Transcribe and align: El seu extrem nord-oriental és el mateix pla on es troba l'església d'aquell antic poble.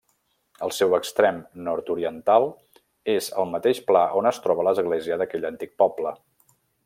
El 0.67 0.71
seu 0.75 0.95
extrem 0.99 1.35
nord-oriental 1.67 2.47
és 3.15 3.29
el 3.43 3.51
mateix 3.53 3.83
pla 3.91 4.03
on 4.21 4.31
es 4.31 4.41
troba 4.47 4.67
l'església 4.69 5.21
d'aquell 5.23 5.47
antic 5.53 5.77
poble. 5.85 6.17